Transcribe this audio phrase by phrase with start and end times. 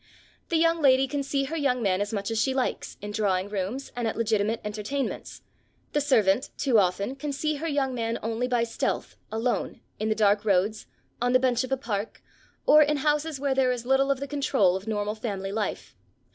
[0.49, 3.49] The young lady can see her young man as much as she likes, in drawing
[3.49, 5.43] rooms and at legitimate entertainments;
[5.93, 10.15] the servant, too often, can see her young man only by stealth, alone, in the
[10.15, 10.87] dark roads,
[11.21, 12.23] on the bench of a park,
[12.65, 15.95] or in houses where there is little of the control of normal family life.